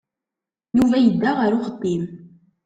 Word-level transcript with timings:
Yuba 0.77 0.97
yedda 0.99 1.31
ɣer 1.39 1.51
uxeddim. 1.57 2.03